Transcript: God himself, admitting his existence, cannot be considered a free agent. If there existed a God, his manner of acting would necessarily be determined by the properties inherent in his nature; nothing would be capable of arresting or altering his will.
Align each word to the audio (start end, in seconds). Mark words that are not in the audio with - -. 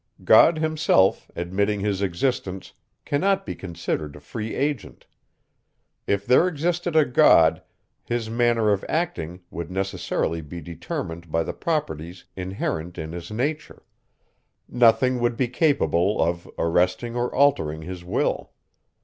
God 0.23 0.57
himself, 0.57 1.29
admitting 1.35 1.81
his 1.81 2.01
existence, 2.01 2.73
cannot 3.05 3.45
be 3.45 3.53
considered 3.53 4.15
a 4.15 4.19
free 4.19 4.55
agent. 4.55 5.05
If 6.07 6.25
there 6.25 6.47
existed 6.47 6.95
a 6.95 7.05
God, 7.05 7.61
his 8.03 8.27
manner 8.27 8.71
of 8.71 8.83
acting 8.89 9.41
would 9.51 9.69
necessarily 9.69 10.41
be 10.41 10.59
determined 10.59 11.31
by 11.31 11.43
the 11.43 11.53
properties 11.53 12.25
inherent 12.35 12.97
in 12.97 13.11
his 13.11 13.29
nature; 13.29 13.83
nothing 14.67 15.19
would 15.19 15.37
be 15.37 15.47
capable 15.47 16.19
of 16.19 16.49
arresting 16.57 17.15
or 17.15 17.31
altering 17.35 17.83
his 17.83 18.03
will. 18.03 18.53